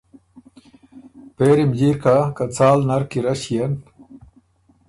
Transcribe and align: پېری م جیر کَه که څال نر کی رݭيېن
پېری 1.35 1.65
م 1.69 1.71
جیر 1.77 1.95
کَه 2.03 2.15
که 2.35 2.45
څال 2.55 2.79
نر 2.87 3.03
کی 3.09 3.19
رݭيېن 3.25 3.73